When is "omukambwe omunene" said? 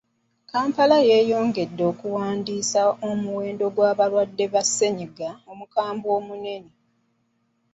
5.51-6.71